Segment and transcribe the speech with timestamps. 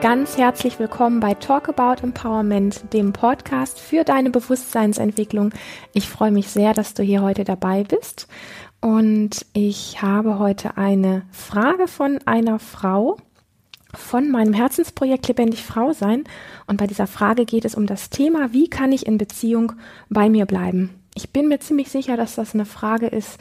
[0.00, 5.50] Ganz herzlich willkommen bei Talk About Empowerment, dem Podcast für deine Bewusstseinsentwicklung.
[5.92, 8.26] Ich freue mich sehr, dass du hier heute dabei bist.
[8.80, 13.18] Und ich habe heute eine Frage von einer Frau
[13.92, 16.24] von meinem Herzensprojekt Lebendig Frau sein.
[16.66, 19.72] Und bei dieser Frage geht es um das Thema, wie kann ich in Beziehung
[20.08, 20.94] bei mir bleiben?
[21.14, 23.38] Ich bin mir ziemlich sicher, dass das eine Frage ist,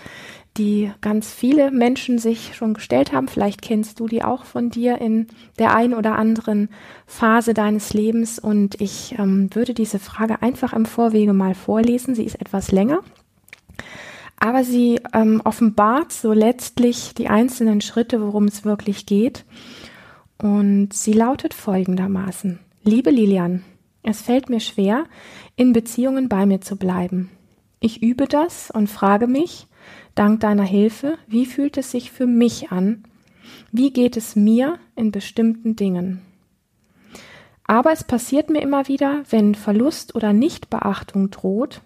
[0.57, 3.27] die ganz viele Menschen sich schon gestellt haben.
[3.27, 6.69] Vielleicht kennst du die auch von dir in der einen oder anderen
[7.05, 8.39] Phase deines Lebens.
[8.39, 12.15] Und ich ähm, würde diese Frage einfach im Vorwege mal vorlesen.
[12.15, 12.99] Sie ist etwas länger.
[14.37, 19.45] Aber sie ähm, offenbart so letztlich die einzelnen Schritte, worum es wirklich geht.
[20.41, 22.59] Und sie lautet folgendermaßen.
[22.83, 23.63] Liebe Lilian,
[24.03, 25.03] es fällt mir schwer,
[25.57, 27.29] in Beziehungen bei mir zu bleiben.
[27.81, 29.67] Ich übe das und frage mich,
[30.15, 33.03] dank deiner Hilfe, wie fühlt es sich für mich an?
[33.71, 36.21] Wie geht es mir in bestimmten Dingen?
[37.63, 41.81] Aber es passiert mir immer wieder, wenn Verlust oder Nichtbeachtung droht,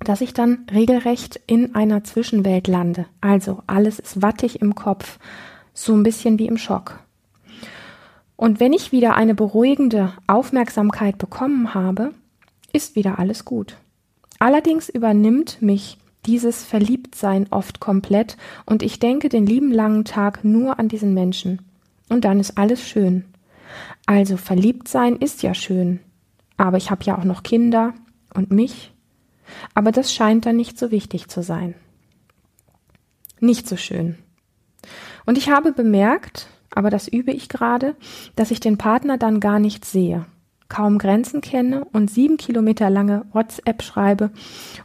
[0.00, 3.06] dass ich dann regelrecht in einer Zwischenwelt lande.
[3.20, 5.18] Also alles ist wattig im Kopf,
[5.72, 6.98] so ein bisschen wie im Schock.
[8.36, 12.12] Und wenn ich wieder eine beruhigende Aufmerksamkeit bekommen habe,
[12.72, 13.76] ist wieder alles gut.
[14.40, 18.36] Allerdings übernimmt mich dieses Verliebtsein oft komplett
[18.66, 21.62] und ich denke den lieben langen Tag nur an diesen Menschen.
[22.08, 23.24] Und dann ist alles schön.
[24.06, 26.00] Also verliebt sein ist ja schön.
[26.56, 27.94] Aber ich habe ja auch noch Kinder
[28.34, 28.92] und mich.
[29.74, 31.74] Aber das scheint dann nicht so wichtig zu sein.
[33.40, 34.16] Nicht so schön.
[35.26, 37.96] Und ich habe bemerkt, aber das übe ich gerade,
[38.36, 40.26] dass ich den Partner dann gar nicht sehe
[40.68, 44.30] kaum Grenzen kenne und sieben Kilometer lange WhatsApp schreibe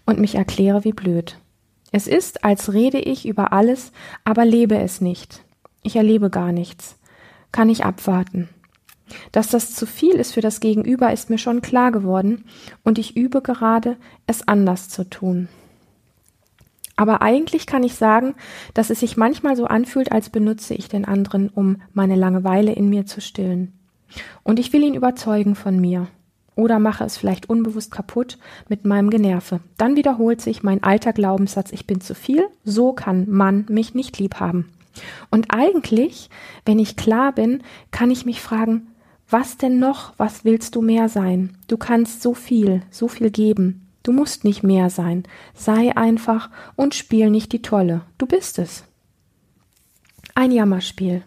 [0.05, 1.38] und mich erkläre, wie blöd.
[1.91, 3.91] Es ist, als rede ich über alles,
[4.23, 5.44] aber lebe es nicht.
[5.81, 6.97] Ich erlebe gar nichts.
[7.52, 8.50] Kann ich abwarten.
[9.31, 12.45] Dass das zu viel ist für das Gegenüber, ist mir schon klar geworden,
[12.84, 13.97] und ich übe gerade,
[14.28, 15.47] es anders zu tun.
[16.95, 18.35] Aber eigentlich kann ich sagen,
[18.73, 22.89] dass es sich manchmal so anfühlt, als benutze ich den anderen, um meine Langeweile in
[22.89, 23.78] mir zu stillen.
[24.44, 26.08] Und ich will ihn überzeugen von mir.
[26.56, 28.38] Oder mache es vielleicht unbewusst kaputt
[28.68, 29.62] mit meinem Generve.
[29.78, 34.19] Dann wiederholt sich mein alter Glaubenssatz, ich bin zu viel, so kann man mich nicht
[34.19, 34.69] lieb haben.
[35.30, 36.30] Und eigentlich,
[36.66, 38.88] wenn ich klar bin, kann ich mich fragen,
[39.30, 41.58] was denn noch, was willst du mehr sein?
[41.68, 43.88] Du kannst so viel, so viel geben.
[44.02, 45.24] Du musst nicht mehr sein.
[45.53, 48.02] Sei einfach und spiel nicht die Tolle.
[48.18, 48.84] Du bist es.
[50.36, 51.24] Ein Jammerspiel.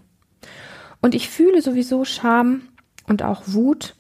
[1.01, 2.63] Und ich fühle sowieso Scham
[3.07, 3.95] und auch Wut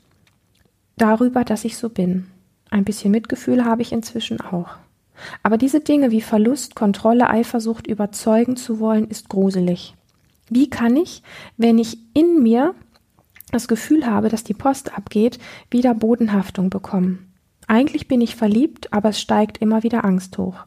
[0.96, 2.26] darüber, dass ich so bin.
[2.70, 4.76] Ein bisschen Mitgefühl habe ich inzwischen auch.
[5.42, 9.94] Aber diese Dinge wie Verlust, Kontrolle, Eifersucht überzeugen zu wollen, ist gruselig.
[10.48, 11.22] Wie kann ich,
[11.56, 12.74] wenn ich in mir
[13.50, 15.38] das Gefühl habe, dass die Post abgeht,
[15.70, 17.32] wieder Bodenhaftung bekommen?
[17.68, 20.64] Eigentlich bin ich verliebt, aber es steigt immer wieder Angst hoch.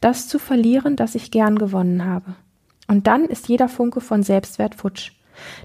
[0.00, 2.34] Das zu verlieren, das ich gern gewonnen habe.
[2.86, 5.12] Und dann ist jeder Funke von Selbstwert futsch.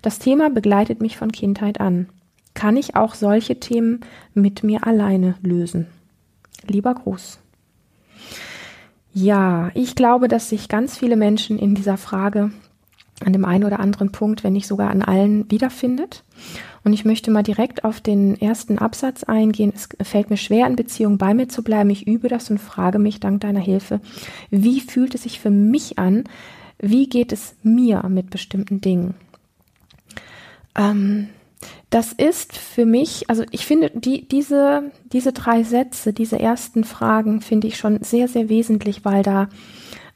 [0.01, 2.09] Das Thema begleitet mich von Kindheit an.
[2.53, 4.01] Kann ich auch solche Themen
[4.33, 5.87] mit mir alleine lösen?
[6.67, 7.39] Lieber Gruß.
[9.13, 12.51] Ja, ich glaube, dass sich ganz viele Menschen in dieser Frage
[13.25, 16.23] an dem einen oder anderen Punkt, wenn nicht sogar an allen, wiederfindet.
[16.83, 19.73] Und ich möchte mal direkt auf den ersten Absatz eingehen.
[19.75, 21.89] Es fällt mir schwer, in Beziehung bei mir zu bleiben.
[21.89, 23.99] Ich übe das und frage mich dank deiner Hilfe,
[24.49, 26.23] wie fühlt es sich für mich an?
[26.77, 29.15] Wie geht es mir mit bestimmten Dingen?
[30.79, 31.29] Ähm,
[31.89, 37.41] das ist für mich, also ich finde, die, diese, diese drei Sätze, diese ersten Fragen
[37.41, 39.49] finde ich schon sehr, sehr wesentlich, weil da,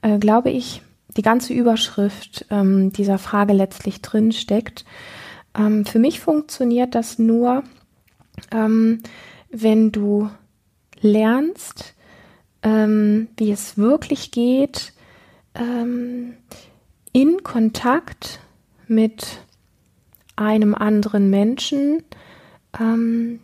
[0.01, 0.81] äh, glaube ich,
[1.17, 4.85] die ganze Überschrift ähm, dieser Frage letztlich drin steckt.
[5.55, 7.63] Ähm, für mich funktioniert das nur,
[8.51, 8.99] ähm,
[9.51, 10.29] wenn du
[11.01, 11.93] lernst,
[12.63, 14.93] ähm, wie es wirklich geht,
[15.55, 16.35] ähm,
[17.11, 18.39] in Kontakt
[18.87, 19.43] mit
[20.35, 22.03] einem anderen Menschen
[22.79, 23.39] ähm,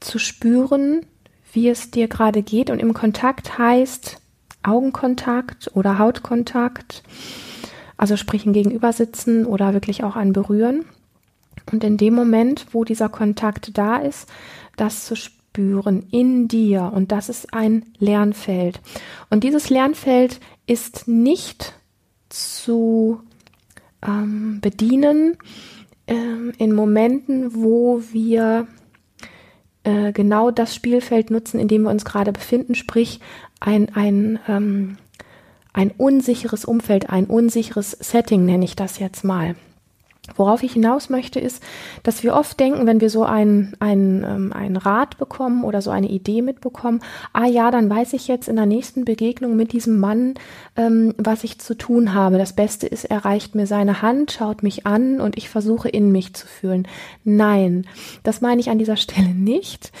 [0.00, 1.06] zu spüren,
[1.52, 2.70] wie es dir gerade geht.
[2.70, 4.20] Und im Kontakt heißt
[4.62, 7.02] Augenkontakt oder Hautkontakt,
[7.96, 10.84] also sprich ein Gegenübersitzen oder wirklich auch ein Berühren.
[11.70, 14.28] Und in dem Moment, wo dieser Kontakt da ist,
[14.76, 16.90] das zu spüren in dir.
[16.94, 18.80] Und das ist ein Lernfeld.
[19.30, 21.74] Und dieses Lernfeld ist nicht
[22.28, 23.20] zu
[24.02, 25.36] ähm, bedienen,
[26.06, 28.66] ähm, in Momenten, wo wir
[29.84, 33.20] äh, genau das Spielfeld nutzen, in dem wir uns gerade befinden, sprich
[33.60, 34.96] ein, ein, ähm,
[35.72, 39.56] ein unsicheres Umfeld, ein unsicheres Setting nenne ich das jetzt mal.
[40.36, 41.62] Worauf ich hinaus möchte, ist,
[42.02, 46.08] dass wir oft denken, wenn wir so einen ähm, ein Rat bekommen oder so eine
[46.08, 47.00] Idee mitbekommen,
[47.34, 50.34] ah ja, dann weiß ich jetzt in der nächsten Begegnung mit diesem Mann,
[50.76, 52.38] ähm, was ich zu tun habe.
[52.38, 56.10] Das Beste ist, er reicht mir seine Hand, schaut mich an und ich versuche in
[56.10, 56.88] mich zu fühlen.
[57.24, 57.86] Nein,
[58.22, 59.92] das meine ich an dieser Stelle nicht,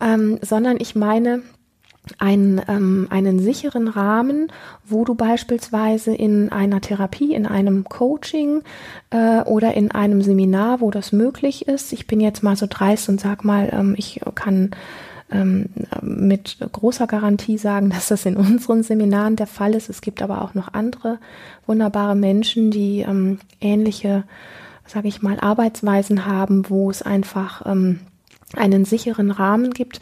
[0.00, 1.42] ähm, sondern ich meine,
[2.18, 4.52] einen, ähm, einen sicheren Rahmen,
[4.84, 8.62] wo du beispielsweise in einer Therapie, in einem Coaching
[9.10, 13.08] äh, oder in einem Seminar, wo das möglich ist, ich bin jetzt mal so dreist
[13.08, 14.70] und sag mal, ähm, ich kann
[15.30, 15.66] ähm,
[16.00, 19.88] mit großer Garantie sagen, dass das in unseren Seminaren der Fall ist.
[19.88, 21.18] Es gibt aber auch noch andere
[21.66, 24.24] wunderbare Menschen, die ähm, ähnliche,
[24.86, 28.00] sage ich mal, Arbeitsweisen haben, wo es einfach ähm,
[28.56, 30.00] einen sicheren Rahmen gibt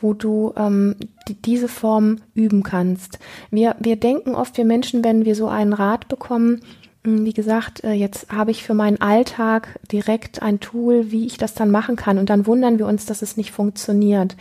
[0.00, 0.96] wo du ähm,
[1.28, 3.18] die, diese Form üben kannst.
[3.50, 6.60] Wir, wir denken oft, wir Menschen, wenn wir so einen Rat bekommen,
[7.04, 11.38] hm, wie gesagt, äh, jetzt habe ich für meinen Alltag direkt ein Tool, wie ich
[11.38, 12.18] das dann machen kann.
[12.18, 14.36] Und dann wundern wir uns, dass es nicht funktioniert.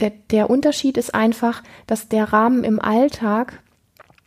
[0.00, 3.60] Der, der Unterschied ist einfach, dass der Rahmen im Alltag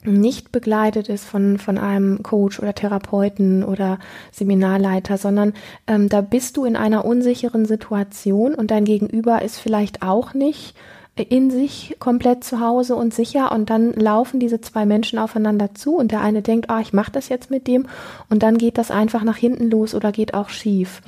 [0.05, 3.99] nicht begleitet ist von, von einem Coach oder Therapeuten oder
[4.31, 5.53] Seminarleiter, sondern
[5.87, 10.75] ähm, da bist du in einer unsicheren Situation und dein Gegenüber ist vielleicht auch nicht
[11.17, 15.95] in sich komplett zu Hause und sicher und dann laufen diese zwei Menschen aufeinander zu
[15.95, 17.87] und der eine denkt, ah, ich mache das jetzt mit dem
[18.29, 21.01] und dann geht das einfach nach hinten los oder geht auch schief.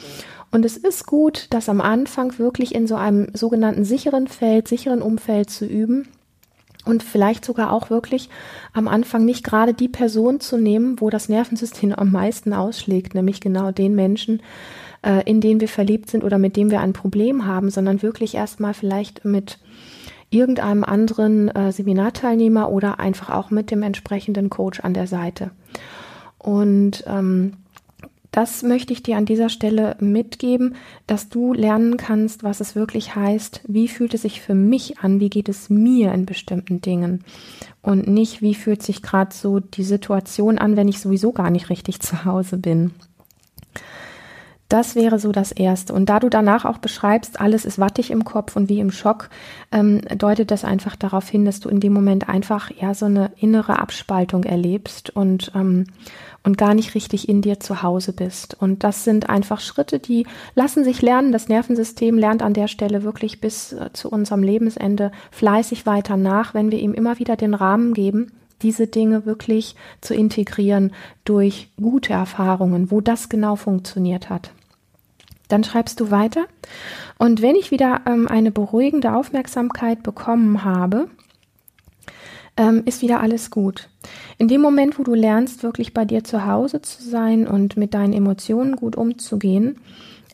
[0.49, 5.01] Und es ist gut, das am Anfang wirklich in so einem sogenannten sicheren Feld, sicheren
[5.01, 6.07] Umfeld zu üben
[6.87, 8.29] und vielleicht sogar auch wirklich
[8.73, 13.41] am Anfang nicht gerade die Person zu nehmen, wo das Nervensystem am meisten ausschlägt, nämlich
[13.41, 14.41] genau den Menschen,
[15.03, 18.35] äh, in den wir verliebt sind oder mit dem wir ein Problem haben, sondern wirklich
[18.35, 19.59] erstmal vielleicht mit
[20.29, 25.51] irgendeinem anderen äh, Seminarteilnehmer oder einfach auch mit dem entsprechenden Coach an der Seite.
[26.37, 27.53] Und ähm,
[28.37, 30.75] das möchte ich dir an dieser Stelle mitgeben,
[31.07, 35.19] dass du lernen kannst, was es wirklich heißt, wie fühlt es sich für mich an,
[35.19, 37.23] wie geht es mir in bestimmten Dingen
[37.81, 41.71] und nicht, wie fühlt sich gerade so die Situation an, wenn ich sowieso gar nicht
[41.71, 42.91] richtig zu Hause bin.
[44.69, 45.93] Das wäre so das Erste.
[45.93, 49.29] Und da du danach auch beschreibst, alles ist wattig im Kopf und wie im Schock,
[49.71, 53.31] ähm, deutet das einfach darauf hin, dass du in dem Moment einfach ja so eine
[53.39, 55.85] innere Abspaltung erlebst und ähm,
[56.43, 58.55] und gar nicht richtig in dir zu Hause bist.
[58.59, 60.25] Und das sind einfach Schritte, die
[60.55, 61.33] lassen sich lernen.
[61.33, 66.53] Das Nervensystem lernt an der Stelle wirklich bis äh, zu unserem Lebensende fleißig weiter nach,
[66.53, 68.31] wenn wir ihm immer wieder den Rahmen geben,
[68.61, 70.93] diese Dinge wirklich zu integrieren
[71.25, 74.51] durch gute Erfahrungen, wo das genau funktioniert hat.
[75.47, 76.45] Dann schreibst du weiter.
[77.17, 81.09] Und wenn ich wieder ähm, eine beruhigende Aufmerksamkeit bekommen habe,
[82.57, 83.89] ähm, ist wieder alles gut.
[84.37, 87.93] In dem Moment, wo du lernst, wirklich bei dir zu Hause zu sein und mit
[87.93, 89.79] deinen Emotionen gut umzugehen,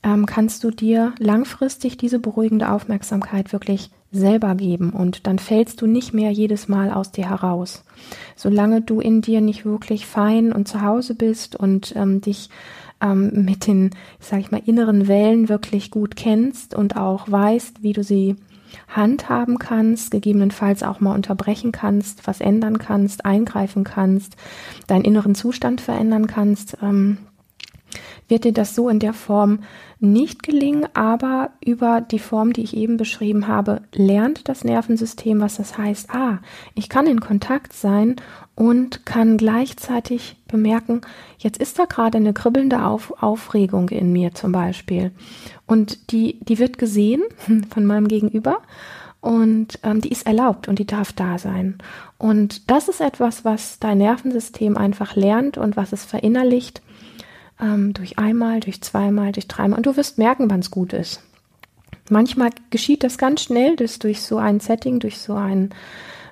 [0.04, 5.88] ähm, kannst du dir langfristig diese beruhigende Aufmerksamkeit wirklich selber geben und dann fällst du
[5.88, 7.84] nicht mehr jedes Mal aus dir heraus.
[8.36, 12.50] Solange du in dir nicht wirklich fein und zu Hause bist und ähm, dich
[13.02, 17.94] ähm, mit den, sag ich mal, inneren Wellen wirklich gut kennst und auch weißt, wie
[17.94, 18.36] du sie
[18.88, 24.36] handhaben kannst, gegebenenfalls auch mal unterbrechen kannst, was ändern kannst, eingreifen kannst,
[24.88, 27.18] deinen inneren Zustand verändern kannst, ähm,
[28.34, 29.60] wird dir das so in der Form
[30.00, 35.58] nicht gelingen, aber über die Form, die ich eben beschrieben habe, lernt das Nervensystem, was
[35.58, 36.40] das heißt, ah,
[36.74, 38.16] ich kann in Kontakt sein
[38.56, 41.02] und kann gleichzeitig bemerken,
[41.38, 45.12] jetzt ist da gerade eine kribbelnde Auf Aufregung in mir zum Beispiel.
[45.68, 47.22] Und die, die wird gesehen
[47.70, 48.58] von meinem Gegenüber
[49.22, 51.78] und ähm, die ist erlaubt und die darf da sein.
[52.18, 56.82] Und das ist etwas, was dein Nervensystem einfach lernt und was es verinnerlicht
[57.60, 59.77] ähm, durch einmal, durch zweimal, durch dreimal.
[59.77, 61.22] Und du wirst merken, wann es gut ist.
[62.10, 65.69] Manchmal geschieht das ganz schnell, dass durch so ein Setting, durch so ein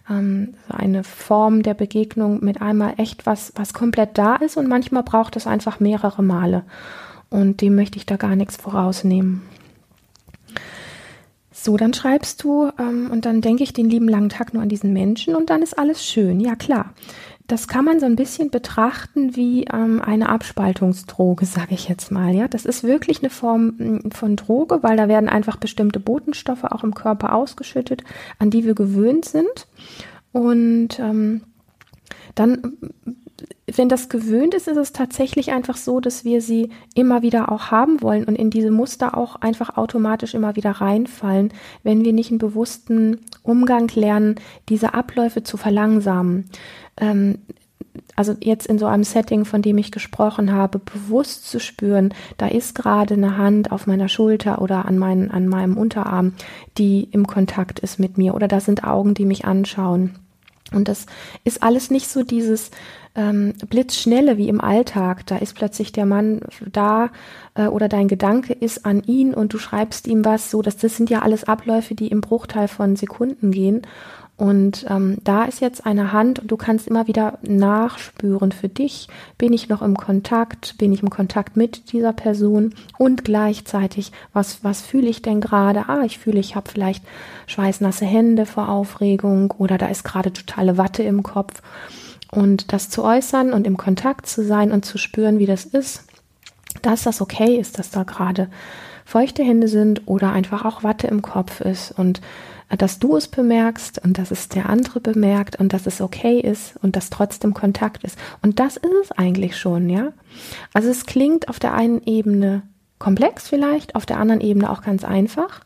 [0.10, 4.68] ähm, so eine Form der Begegnung mit einmal echt was, was komplett da ist und
[4.68, 6.64] manchmal braucht es einfach mehrere Male.
[7.30, 9.44] Und dem möchte ich da gar nichts vorausnehmen.
[11.54, 14.70] So, dann schreibst du ähm, und dann denke ich den lieben langen Tag nur an
[14.70, 16.40] diesen Menschen und dann ist alles schön.
[16.40, 16.94] Ja klar,
[17.48, 22.34] das kann man so ein bisschen betrachten wie ähm, eine Abspaltungsdroge, sage ich jetzt mal.
[22.34, 26.64] Ja, das ist wirklich eine Form hm, von Droge, weil da werden einfach bestimmte Botenstoffe
[26.64, 28.04] auch im Körper ausgeschüttet,
[28.40, 29.68] an die wir gewöhnt sind.
[30.32, 31.42] Und ähm,
[32.36, 32.78] dann,
[33.68, 37.72] wenn das gewöhnt ist, ist es tatsächlich einfach so, dass wir sie immer wieder auch
[37.72, 41.54] haben wollen und in diese Muster auch einfach automatisch immer wieder reinfallen,
[41.84, 44.36] wenn wir nicht einen bewussten Umgang lernen,
[44.70, 46.50] diese Abläufe zu verlangsamen.
[46.98, 47.38] Ähm,
[48.16, 52.48] also jetzt in so einem Setting, von dem ich gesprochen habe, bewusst zu spüren, da
[52.48, 56.34] ist gerade eine Hand auf meiner Schulter oder an, mein, an meinem Unterarm,
[56.78, 60.16] die im Kontakt ist mit mir oder da sind Augen, die mich anschauen.
[60.72, 61.06] Und das
[61.44, 62.72] ist alles nicht so dieses
[63.16, 65.26] ähm, blitzschnelle wie im Alltag.
[65.26, 66.42] Da ist plötzlich der Mann
[66.72, 67.10] da
[67.56, 70.52] äh, oder dein Gedanke ist an ihn und du schreibst ihm was.
[70.52, 73.82] So, dass das sind ja alles Abläufe, die im Bruchteil von Sekunden gehen.
[74.42, 79.08] Und ähm, da ist jetzt eine Hand und du kannst immer wieder nachspüren für dich,
[79.38, 84.64] bin ich noch im Kontakt, bin ich im Kontakt mit dieser Person und gleichzeitig, was,
[84.64, 85.90] was fühle ich denn gerade?
[85.90, 87.04] Ah, ich fühle, ich habe vielleicht
[87.46, 91.62] schweißnasse Hände vor Aufregung oder da ist gerade totale Watte im Kopf.
[92.32, 96.06] Und das zu äußern und im Kontakt zu sein und zu spüren, wie das ist,
[96.82, 98.50] dass das okay ist, dass da gerade
[99.06, 102.22] feuchte Hände sind oder einfach auch Watte im Kopf ist und
[102.78, 106.78] dass du es bemerkst und dass es der andere bemerkt und dass es okay ist
[106.82, 108.18] und dass trotzdem Kontakt ist.
[108.42, 110.14] Und das ist es eigentlich schon, ja.
[110.74, 112.64] Also es klingt auf der einen Ebene
[112.98, 115.62] komplex vielleicht, auf der anderen Ebene auch ganz einfach.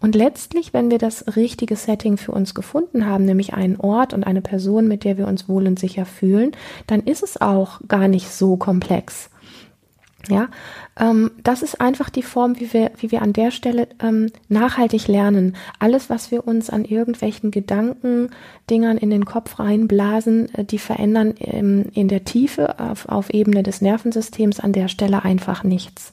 [0.00, 4.24] Und letztlich, wenn wir das richtige Setting für uns gefunden haben, nämlich einen Ort und
[4.24, 6.52] eine Person, mit der wir uns wohl und sicher fühlen,
[6.86, 9.30] dann ist es auch gar nicht so komplex.
[10.28, 10.48] Ja,
[10.98, 15.06] ähm, das ist einfach die Form, wie wir, wie wir an der Stelle ähm, nachhaltig
[15.08, 15.56] lernen.
[15.78, 18.30] Alles, was wir uns an irgendwelchen Gedanken,
[18.68, 23.62] Dingern in den Kopf reinblasen, äh, die verändern ähm, in der Tiefe auf, auf Ebene
[23.62, 26.12] des Nervensystems an der Stelle einfach nichts.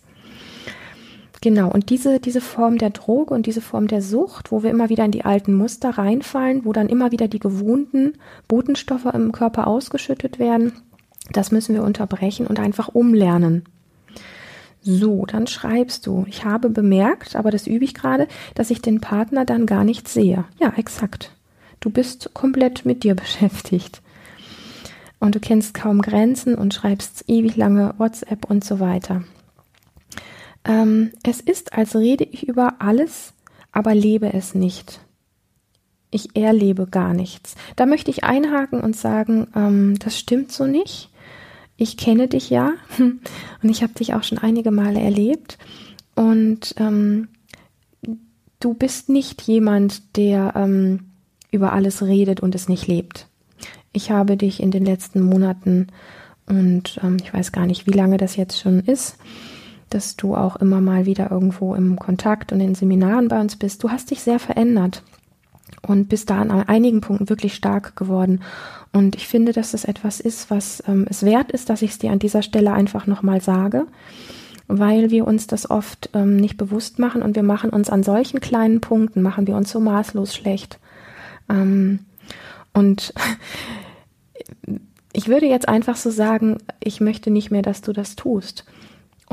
[1.43, 4.87] Genau, und diese, diese Form der Droge und diese Form der Sucht, wo wir immer
[4.87, 8.13] wieder in die alten Muster reinfallen, wo dann immer wieder die gewohnten
[8.47, 10.71] Botenstoffe im Körper ausgeschüttet werden,
[11.33, 13.65] das müssen wir unterbrechen und einfach umlernen.
[14.81, 19.01] So, dann schreibst du, ich habe bemerkt, aber das übe ich gerade, dass ich den
[19.01, 20.45] Partner dann gar nicht sehe.
[20.61, 21.33] Ja, exakt.
[21.81, 24.01] Du bist komplett mit dir beschäftigt.
[25.19, 29.23] Und du kennst kaum Grenzen und schreibst ewig lange WhatsApp und so weiter.
[30.65, 33.33] Ähm, es ist, als rede ich über alles,
[33.71, 35.01] aber lebe es nicht.
[36.11, 37.55] Ich erlebe gar nichts.
[37.75, 41.09] Da möchte ich einhaken und sagen, ähm, das stimmt so nicht
[41.77, 45.57] ich kenne dich ja und ich habe dich auch schon einige Male erlebt
[46.15, 47.27] und ähm,
[48.59, 51.11] du bist nicht jemand, der ähm,
[51.51, 53.27] über alles redet und es nicht lebt.
[53.91, 55.87] Ich habe dich in den letzten Monaten
[56.47, 59.17] und ähm, ich weiß gar nicht, wie lange das jetzt schon ist,
[59.93, 63.83] dass du auch immer mal wieder irgendwo im Kontakt und in Seminaren bei uns bist.
[63.83, 65.03] Du hast dich sehr verändert
[65.81, 68.41] und bist da an einigen Punkten wirklich stark geworden.
[68.91, 71.97] Und ich finde, dass das etwas ist, was ähm, es wert ist, dass ich es
[71.97, 73.87] dir an dieser Stelle einfach nochmal sage,
[74.67, 78.39] weil wir uns das oft ähm, nicht bewusst machen und wir machen uns an solchen
[78.39, 80.79] kleinen Punkten, machen wir uns so maßlos schlecht.
[81.49, 81.99] Ähm,
[82.73, 83.13] und
[85.13, 88.65] ich würde jetzt einfach so sagen, ich möchte nicht mehr, dass du das tust.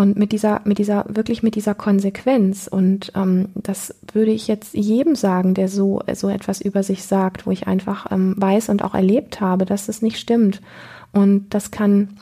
[0.00, 2.68] Und mit dieser, mit dieser, wirklich mit dieser Konsequenz.
[2.68, 7.46] Und ähm, das würde ich jetzt jedem sagen, der so, so etwas über sich sagt,
[7.46, 10.62] wo ich einfach ähm, weiß und auch erlebt habe, dass das nicht stimmt.
[11.12, 12.16] Und das kann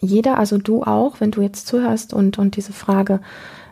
[0.00, 3.20] jeder, also du auch, wenn du jetzt zuhörst und, und diese Frage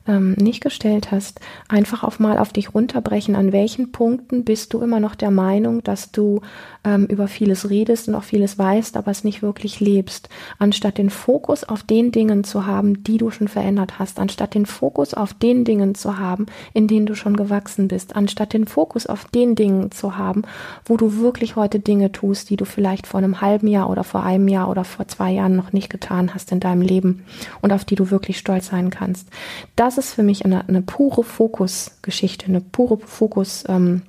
[0.06, 3.36] ähm, nicht gestellt hast, einfach auch mal auf dich runterbrechen.
[3.36, 6.40] An welchen Punkten bist du immer noch der Meinung, dass du
[6.84, 10.28] ähm, über vieles redest und auch vieles weißt, aber es nicht wirklich lebst?
[10.58, 14.66] Anstatt den Fokus auf den Dingen zu haben, die du schon verändert hast, anstatt den
[14.66, 19.06] Fokus auf den Dingen zu haben, in denen du schon gewachsen bist, anstatt den Fokus
[19.06, 20.42] auf den Dingen zu haben,
[20.84, 24.22] wo du wirklich heute Dinge tust, die du vielleicht vor einem halben Jahr oder vor
[24.22, 27.24] einem Jahr oder vor zwei Jahren noch nicht getan hast in deinem Leben
[27.60, 29.28] und auf die du wirklich stolz sein kannst.
[29.76, 34.02] Das das ist für mich eine, eine pure Fokusgeschichte, eine pure Fokus ähm,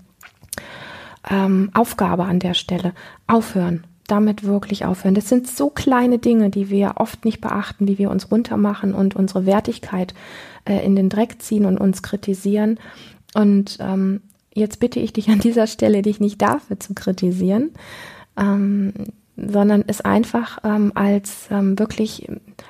[1.30, 2.94] ähm, an der Stelle.
[3.28, 5.14] Aufhören, damit wirklich aufhören.
[5.14, 9.16] Das sind so kleine Dinge, die wir oft nicht beachten, wie wir uns runtermachen und
[9.16, 10.14] unsere Wertigkeit
[10.66, 12.80] äh, in den Dreck ziehen und uns kritisieren.
[13.34, 14.22] Und ähm,
[14.54, 17.72] jetzt bitte ich dich an dieser Stelle, dich nicht dafür zu kritisieren.
[18.38, 18.94] Ähm,
[19.36, 22.28] sondern es einfach ähm, als ähm, wirklich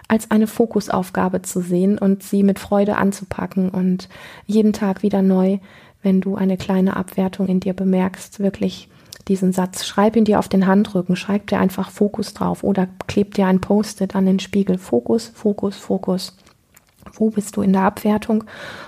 [0.08, 4.08] als eine Fokusaufgabe zu sehen und sie mit Freude anzupacken und
[4.46, 5.58] jeden Tag wieder neu,
[6.02, 8.90] wenn du eine kleine Abwertung in dir bemerkst, wirklich
[9.28, 13.36] diesen Satz, schreib ihn dir auf den Handrücken, schreib dir einfach Fokus drauf oder kleb
[13.36, 14.78] dir ein Post-it an den Spiegel.
[14.78, 16.36] Fokus, Fokus, Fokus.
[17.16, 18.44] Wo bist du in der Abwertung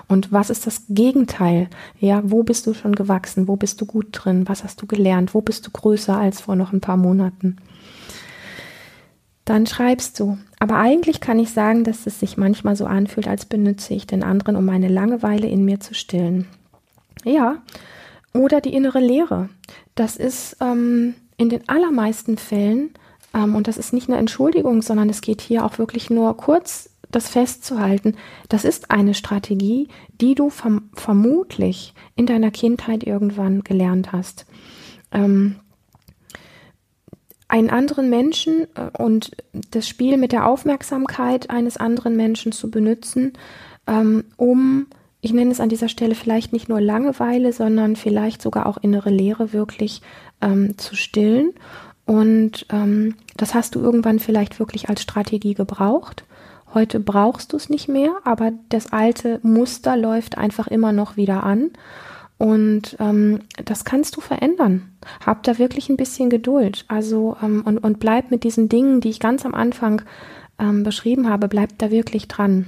[0.08, 1.70] und was ist das Gegenteil?
[2.00, 3.48] Ja, wo bist du schon gewachsen?
[3.48, 4.48] Wo bist du gut drin?
[4.48, 5.34] Was hast du gelernt?
[5.34, 7.58] Wo bist du größer als vor noch ein paar Monaten?
[9.46, 10.40] Dann schreibst du.
[10.60, 14.24] Aber eigentlich kann ich sagen, dass es sich manchmal so anfühlt, als benütze ich den
[14.24, 16.48] anderen, um meine Langeweile in mir zu stillen.
[17.24, 17.58] Ja,
[18.34, 19.50] oder die innere Leere.
[19.94, 22.90] Das ist ähm, in den allermeisten Fällen
[23.36, 26.90] Ähm, und das ist nicht eine Entschuldigung, sondern es geht hier auch wirklich nur kurz
[27.16, 28.16] das festzuhalten.
[28.50, 29.88] Das ist eine Strategie,
[30.22, 34.46] die du verm vermutlich in deiner Kindheit irgendwann gelernt hast.
[35.12, 35.58] Ähm,
[37.48, 39.32] einen anderen Menschen äh, und
[39.72, 43.34] das Spiel mit der Aufmerksamkeit eines anderen Menschen zu benutzen,
[43.88, 44.88] ähm, um,
[45.22, 49.10] ich nenne es an dieser Stelle vielleicht nicht nur Langeweile, sondern vielleicht sogar auch innere
[49.10, 50.02] Leere wirklich
[50.42, 51.54] ähm, zu stillen.
[52.06, 56.26] Und ähm, das hast du irgendwann vielleicht wirklich als Strategie gebraucht.
[56.76, 61.44] Heute brauchst du es nicht mehr, aber das alte Muster läuft einfach immer noch wieder
[61.44, 61.72] an.
[62.38, 64.92] Und ähm, das kannst du verändern.
[65.26, 66.84] Hab da wirklich ein bisschen Geduld.
[66.90, 70.02] Also ähm, und, und bleib mit diesen Dingen, die ich ganz am Anfang
[70.60, 72.66] ähm, beschrieben habe, bleib da wirklich dran.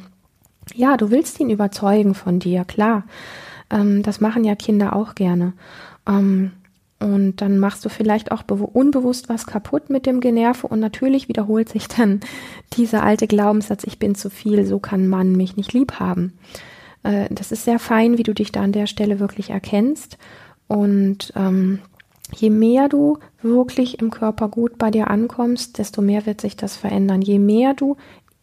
[0.74, 3.04] Ja, du willst ihn überzeugen von dir, klar.
[3.70, 5.52] Ähm, das machen ja Kinder auch gerne.
[6.08, 6.54] Ähm,
[7.00, 11.70] und dann machst du vielleicht auch unbewusst was kaputt mit dem Generve und natürlich wiederholt
[11.70, 12.22] sich dann
[12.74, 16.34] dieser alte Glaubenssatz, ich bin zu viel, so kann man mich nicht lieb haben.
[17.04, 20.18] Äh, das ist sehr fein, wie du dich da an der Stelle wirklich erkennst.
[20.68, 21.80] Und ähm,
[22.34, 26.76] je mehr du wirklich im Körper gut bei dir ankommst, desto mehr wird sich das
[26.76, 27.22] verändern.
[27.22, 27.96] Je mehr du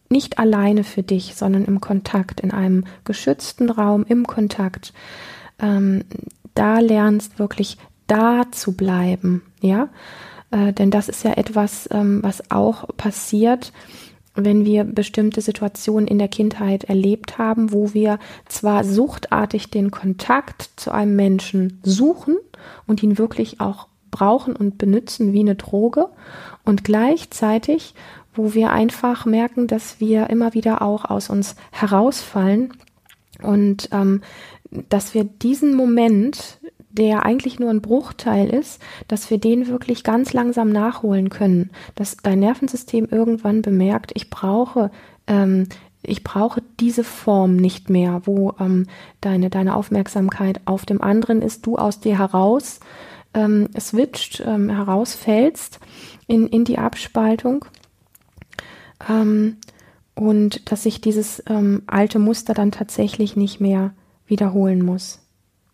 [0.09, 4.93] nicht alleine für dich, sondern im Kontakt, in einem geschützten Raum, im Kontakt,
[5.59, 6.03] ähm,
[6.53, 9.89] da lernst wirklich da zu bleiben, ja,
[10.51, 13.71] äh, denn das ist ja etwas, ähm, was auch passiert,
[14.35, 20.69] wenn wir bestimmte Situationen in der Kindheit erlebt haben, wo wir zwar suchtartig den Kontakt
[20.75, 22.35] zu einem Menschen suchen
[22.85, 26.09] und ihn wirklich auch brauchen und benutzen wie eine Droge
[26.63, 27.95] und gleichzeitig,
[28.33, 32.73] wo wir einfach merken, dass wir immer wieder auch aus uns herausfallen
[33.41, 34.21] und ähm,
[34.89, 36.59] dass wir diesen Moment
[36.95, 42.17] der eigentlich nur ein Bruchteil ist, dass wir den wirklich ganz langsam nachholen können, dass
[42.17, 44.91] dein Nervensystem irgendwann bemerkt, ich brauche
[45.27, 45.67] ähm,
[46.07, 48.85] ich brauche diese Form nicht mehr, wo ähm,
[49.21, 52.79] deine, deine Aufmerksamkeit auf dem anderen ist, du aus dir heraus
[53.33, 55.79] ähm, switcht, ähm, herausfällst
[56.27, 57.65] in, in die Abspaltung.
[59.09, 59.57] Ähm,
[60.15, 63.93] und dass sich dieses ähm, alte Muster dann tatsächlich nicht mehr
[64.27, 65.24] wiederholen muss.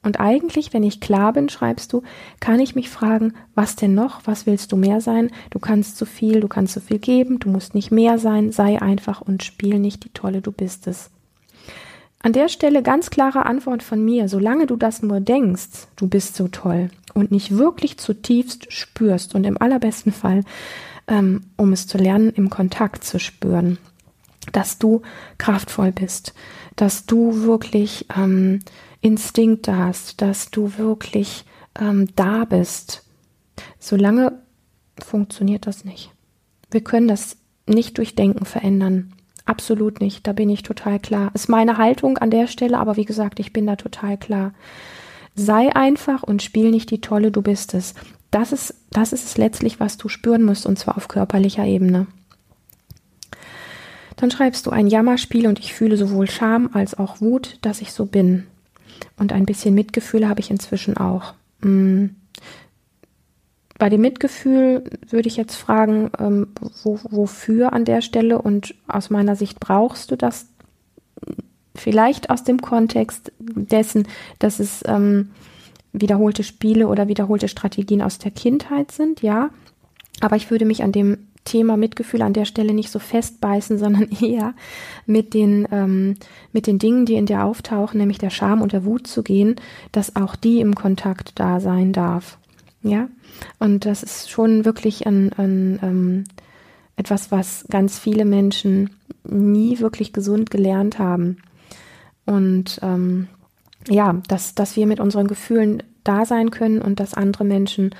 [0.03, 2.01] Und eigentlich, wenn ich klar bin, schreibst du,
[2.39, 4.21] kann ich mich fragen, was denn noch?
[4.25, 5.29] Was willst du mehr sein?
[5.51, 8.81] Du kannst zu viel, du kannst zu viel geben, du musst nicht mehr sein, sei
[8.81, 11.11] einfach und spiel nicht die Tolle, du bist es.
[12.23, 16.35] An der Stelle ganz klare Antwort von mir, solange du das nur denkst, du bist
[16.35, 20.43] so toll und nicht wirklich zutiefst spürst und im allerbesten Fall,
[21.07, 23.79] ähm, um es zu lernen, im Kontakt zu spüren,
[24.51, 25.01] dass du
[25.39, 26.33] kraftvoll bist,
[26.75, 28.59] dass du wirklich ähm,
[29.01, 31.45] Instinkte hast, dass du wirklich
[31.79, 33.03] ähm, da bist,
[33.79, 34.39] solange
[35.03, 36.11] funktioniert das nicht.
[36.69, 39.13] Wir können das nicht durch Denken verändern.
[39.45, 40.27] Absolut nicht.
[40.27, 41.31] Da bin ich total klar.
[41.33, 44.53] Ist meine Haltung an der Stelle, aber wie gesagt, ich bin da total klar.
[45.35, 47.95] Sei einfach und spiel nicht die Tolle, du bist es.
[48.29, 52.07] Das ist, das ist es letztlich, was du spüren musst, und zwar auf körperlicher Ebene.
[54.15, 57.91] Dann schreibst du ein Jammerspiel und ich fühle sowohl Scham als auch Wut, dass ich
[57.91, 58.45] so bin.
[59.17, 61.33] Und ein bisschen Mitgefühl habe ich inzwischen auch.
[61.61, 62.15] Hm.
[63.77, 66.49] Bei dem Mitgefühl würde ich jetzt fragen, ähm,
[66.83, 70.47] wo, wofür an der Stelle und aus meiner Sicht brauchst du das
[71.73, 74.07] vielleicht aus dem Kontext dessen,
[74.39, 75.31] dass es ähm,
[75.93, 79.49] wiederholte Spiele oder wiederholte Strategien aus der Kindheit sind, ja.
[80.19, 84.09] Aber ich würde mich an dem Thema Mitgefühl an der Stelle nicht so festbeißen, sondern
[84.21, 84.53] eher
[85.05, 86.15] mit den, ähm,
[86.51, 89.55] mit den Dingen, die in dir auftauchen, nämlich der Scham und der Wut zu gehen,
[89.91, 92.37] dass auch die im Kontakt da sein darf.
[92.83, 93.09] Ja,
[93.59, 96.23] und das ist schon wirklich ein, ein ähm,
[96.95, 98.89] etwas, was ganz viele Menschen
[99.23, 101.37] nie wirklich gesund gelernt haben.
[102.25, 103.27] Und ähm,
[103.87, 107.93] ja, dass, dass wir mit unseren Gefühlen da sein können und dass andere Menschen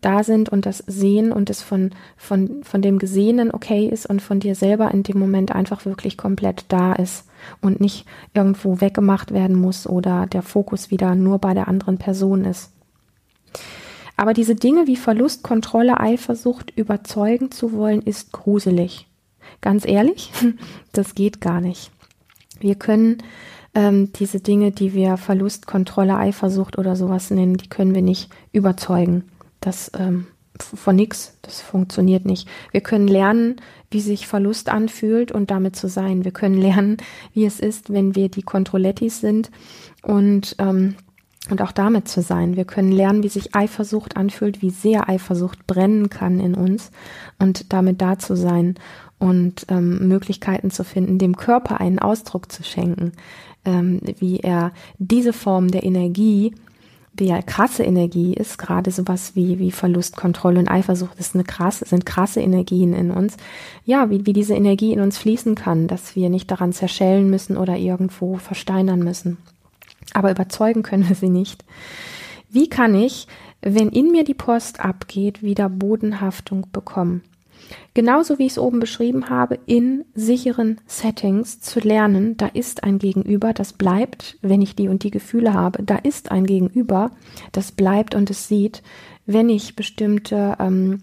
[0.00, 4.22] da sind und das sehen und es von, von, von dem Gesehenen okay ist und
[4.22, 7.26] von dir selber in dem Moment einfach wirklich komplett da ist
[7.60, 12.44] und nicht irgendwo weggemacht werden muss oder der Fokus wieder nur bei der anderen Person
[12.44, 12.70] ist.
[14.16, 19.08] Aber diese Dinge wie Verlust, Kontrolle, Eifersucht überzeugen zu wollen, ist gruselig.
[19.60, 20.32] Ganz ehrlich,
[20.92, 21.90] das geht gar nicht.
[22.60, 23.18] Wir können
[23.74, 28.30] ähm, diese Dinge, die wir Verlust, Kontrolle, Eifersucht oder sowas nennen, die können wir nicht
[28.52, 29.24] überzeugen
[29.66, 30.26] das ähm,
[30.60, 32.48] von nix, das funktioniert nicht.
[32.70, 33.56] Wir können lernen,
[33.90, 36.24] wie sich Verlust anfühlt und damit zu sein.
[36.24, 36.98] Wir können lernen,
[37.32, 39.50] wie es ist, wenn wir die Controlettis sind
[40.02, 40.94] und ähm,
[41.50, 42.56] und auch damit zu sein.
[42.56, 46.92] Wir können lernen, wie sich Eifersucht anfühlt, wie sehr Eifersucht brennen kann in uns
[47.40, 48.76] und damit da zu sein
[49.18, 53.12] und ähm, Möglichkeiten zu finden, dem Körper einen Ausdruck zu schenken,
[53.64, 56.54] ähm, wie er diese Form der Energie,
[57.14, 61.84] die krasse Energie ist, gerade sowas wie, wie Verlust, Kontrolle und Eifersucht ist eine krasse,
[61.84, 63.36] sind krasse Energien in uns.
[63.84, 67.56] Ja, wie, wie diese Energie in uns fließen kann, dass wir nicht daran zerschellen müssen
[67.56, 69.36] oder irgendwo versteinern müssen
[70.12, 71.64] aber überzeugen können wir sie nicht.
[72.50, 73.26] Wie kann ich,
[73.60, 77.22] wenn in mir die Post abgeht, wieder Bodenhaftung bekommen?
[77.94, 82.98] Genauso wie ich es oben beschrieben habe, in sicheren Settings zu lernen, da ist ein
[82.98, 87.10] Gegenüber, das bleibt, wenn ich die und die Gefühle habe, da ist ein Gegenüber,
[87.52, 88.82] das bleibt und es sieht,
[89.26, 91.02] wenn ich bestimmte ähm,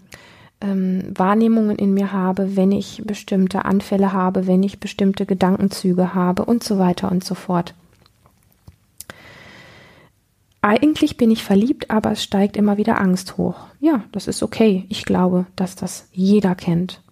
[0.60, 6.44] ähm, Wahrnehmungen in mir habe, wenn ich bestimmte Anfälle habe, wenn ich bestimmte Gedankenzüge habe
[6.44, 7.74] und so weiter und so fort
[10.62, 13.56] eigentlich bin ich verliebt, aber es steigt immer wieder Angst hoch.
[13.80, 14.84] Ja, das ist okay.
[14.88, 17.02] Ich glaube, dass das jeder kennt.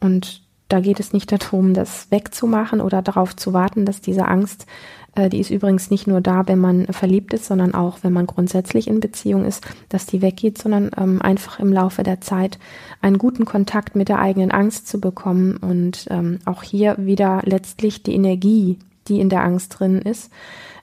[0.00, 4.66] Und da geht es nicht darum, das wegzumachen oder darauf zu warten, dass diese Angst,
[5.14, 8.26] äh, die ist übrigens nicht nur da, wenn man verliebt ist, sondern auch, wenn man
[8.26, 12.58] grundsätzlich in Beziehung ist, dass die weggeht, sondern ähm, einfach im Laufe der Zeit
[13.00, 18.02] einen guten Kontakt mit der eigenen Angst zu bekommen und ähm, auch hier wieder letztlich
[18.02, 20.30] die Energie, die in der Angst drin ist,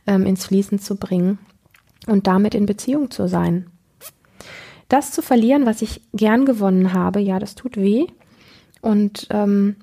[0.08, 1.38] ähm, ins Fließen zu bringen
[2.08, 3.68] und damit in Beziehung zu sein.
[4.90, 8.08] Das zu verlieren, was ich gern gewonnen habe, ja, das tut weh.
[8.82, 9.78] Und ähm,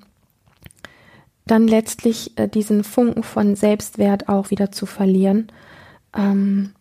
[1.47, 5.47] dann letztlich äh, diesen Funken von Selbstwert auch wieder zu verlieren.
[6.15, 6.73] Ähm,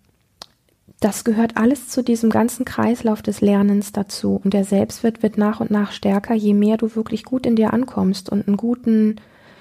[1.00, 4.40] das gehört alles zu diesem ganzen Kreislauf des Lernens dazu.
[4.42, 7.72] Und der Selbstwert wird nach und nach stärker, je mehr du wirklich gut in dir
[7.72, 9.16] ankommst und einen guten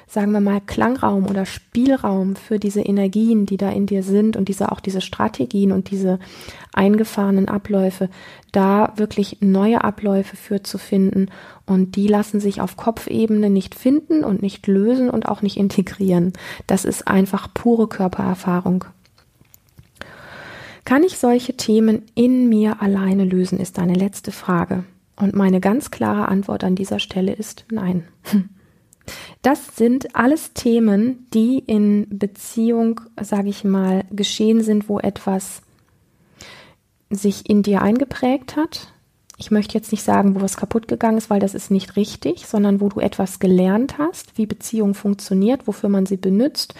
[0.08, 4.48] sagen wir mal, Klangraum oder Spielraum für diese Energien, die da in dir sind und
[4.48, 6.18] diese auch diese Strategien und diese
[6.74, 8.10] eingefahrenen Abläufe,
[8.54, 11.30] da wirklich neue Abläufe für zu finden.
[11.66, 16.32] Und die lassen sich auf Kopfebene nicht finden und nicht lösen und auch nicht integrieren.
[16.68, 18.86] Das ist einfach pure Körpererfahrung.
[20.86, 24.86] Kann ich solche Themen in mir alleine lösen, ist deine letzte Frage.
[25.18, 28.06] Und meine ganz klare Antwort an dieser Stelle ist nein.
[29.42, 35.62] Das sind alles Themen, die in Beziehung, sage ich mal, geschehen sind, wo etwas
[37.10, 38.92] sich in dir eingeprägt hat.
[39.40, 42.48] Ich möchte jetzt nicht sagen, wo was kaputt gegangen ist, weil das ist nicht richtig,
[42.48, 46.74] sondern wo du etwas gelernt hast, wie Beziehung funktioniert, wofür man sie benutzt,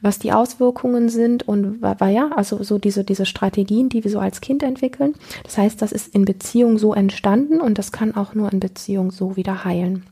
[0.00, 4.18] was die Auswirkungen sind und war ja, also so diese, diese Strategien, die wir so
[4.18, 5.14] als Kind entwickeln.
[5.44, 9.12] Das heißt, das ist in Beziehung so entstanden und das kann auch nur in Beziehung
[9.12, 10.04] so wieder heilen.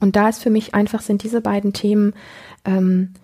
[0.00, 2.14] Und da ist für mich einfach, sind diese beiden Themen
[2.64, 3.14] ähm,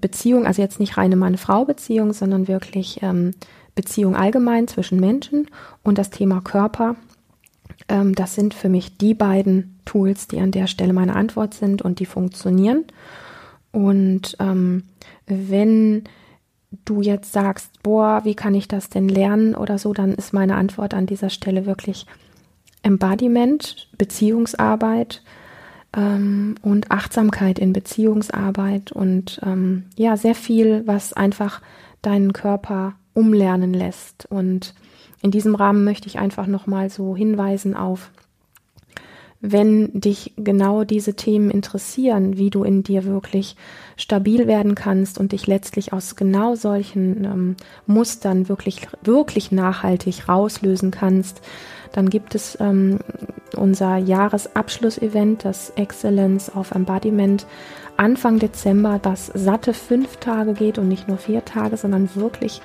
[0.00, 3.32] Beziehung, also jetzt nicht reine Mann-Frau-Beziehung, sondern wirklich ähm,
[3.74, 5.48] Beziehung allgemein zwischen Menschen
[5.82, 6.96] und das Thema Körper.
[7.88, 11.82] Ähm, das sind für mich die beiden Tools, die an der Stelle meine Antwort sind
[11.82, 12.84] und die funktionieren.
[13.72, 14.84] Und ähm,
[15.26, 16.04] wenn
[16.84, 20.56] du jetzt sagst, boah, wie kann ich das denn lernen oder so, dann ist meine
[20.56, 22.06] Antwort an dieser Stelle wirklich
[22.82, 25.22] Embodiment, Beziehungsarbeit,
[25.96, 31.60] ähm, und Achtsamkeit in Beziehungsarbeit und ähm, ja, sehr viel, was einfach
[32.02, 34.26] deinen Körper umlernen lässt.
[34.30, 34.74] Und
[35.22, 38.10] in diesem Rahmen möchte ich einfach nochmal so hinweisen auf,
[39.42, 43.56] wenn dich genau diese Themen interessieren, wie du in dir wirklich
[43.96, 50.90] stabil werden kannst und dich letztlich aus genau solchen ähm, Mustern wirklich, wirklich nachhaltig rauslösen
[50.90, 51.40] kannst,
[51.92, 52.98] dann gibt es ähm,
[53.56, 57.46] unser Jahresabschlussevent, das Excellence of Embodiment,
[57.96, 62.62] Anfang Dezember, das satte fünf Tage geht und nicht nur vier Tage, sondern wirklich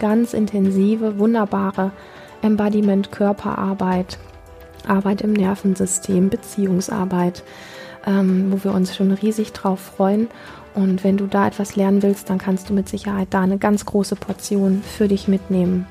[0.00, 1.92] ganz intensive, wunderbare
[2.42, 4.18] Embodiment-Körperarbeit,
[4.86, 7.44] Arbeit im Nervensystem, Beziehungsarbeit,
[8.06, 10.28] ähm, wo wir uns schon riesig drauf freuen.
[10.74, 13.86] Und wenn du da etwas lernen willst, dann kannst du mit Sicherheit da eine ganz
[13.86, 15.86] große Portion für dich mitnehmen.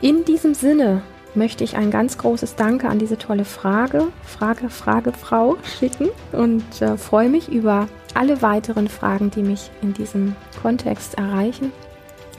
[0.00, 1.02] In diesem Sinne
[1.34, 6.64] möchte ich ein ganz großes Danke an diese tolle Frage, Frage, Frage, Frau schicken und
[6.80, 11.72] äh, freue mich über alle weiteren Fragen, die mich in diesem Kontext erreichen.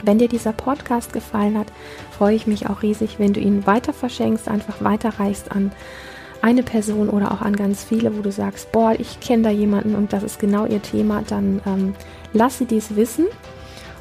[0.02, 1.68] Wenn dir dieser Podcast gefallen hat,
[2.16, 5.72] freue ich mich auch riesig, wenn du ihn weiter verschenkst, einfach weiterreichst an
[6.42, 9.94] eine Person oder auch an ganz viele, wo du sagst, boah, ich kenne da jemanden
[9.94, 11.94] und das ist genau ihr Thema, dann ähm,
[12.32, 13.26] lass sie dies wissen.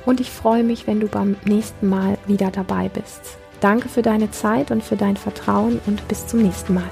[0.06, 3.40] Und ich freue mich, wenn du beim nächsten Mal wieder dabei bist.
[3.66, 6.84] Danke für deine Zeit und für dein Vertrauen und bis zum nächsten Mal.